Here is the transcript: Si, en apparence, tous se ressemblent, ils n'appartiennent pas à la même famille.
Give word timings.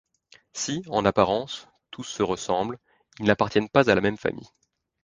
Si, 0.53 0.81
en 0.89 1.05
apparence, 1.05 1.67
tous 1.91 2.01
se 2.03 2.23
ressemblent, 2.23 2.79
ils 3.19 3.25
n'appartiennent 3.27 3.69
pas 3.69 3.87
à 3.87 3.93
la 3.93 4.01
même 4.01 4.17
famille. 4.17 4.49